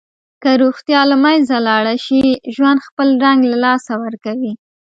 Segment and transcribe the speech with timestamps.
[0.43, 2.21] که روغتیا له منځه لاړه شي،
[2.55, 4.53] ژوند خپل رنګ له لاسه ورکوي.